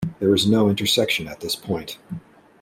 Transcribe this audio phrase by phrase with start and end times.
[0.17, 1.99] There is no intersection at this point.